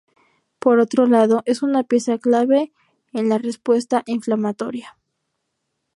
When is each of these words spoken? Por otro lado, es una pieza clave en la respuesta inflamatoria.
Por 0.57 0.79
otro 0.79 1.05
lado, 1.05 1.43
es 1.45 1.61
una 1.61 1.83
pieza 1.83 2.17
clave 2.17 2.73
en 3.13 3.29
la 3.29 3.37
respuesta 3.37 4.01
inflamatoria. 4.07 4.97